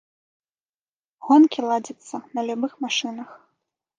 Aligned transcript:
Гонкі 1.27 1.59
ладзяцца 1.69 2.17
на 2.37 2.41
любых 2.49 2.73
машынах. 2.87 3.29